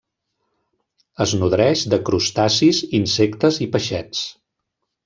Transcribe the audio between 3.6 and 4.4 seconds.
i peixets.